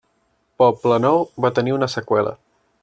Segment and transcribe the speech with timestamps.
[0.63, 2.37] Poblenou va tenir una seqüela.